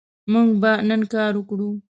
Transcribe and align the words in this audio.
موږ 0.31 0.49
به 0.61 0.71
نن 0.87 1.01
کار 1.13 1.33
وکړو 1.37 1.69